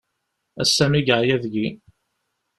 Ass-a 0.61 0.85
mi 0.87 0.99
yeɛya 1.07 1.37
deg-i. 1.43 1.67